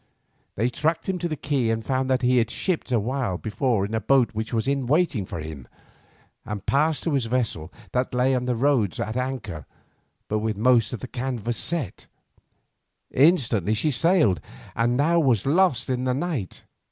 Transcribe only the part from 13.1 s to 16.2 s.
Instantly she sailed, and now was lost in the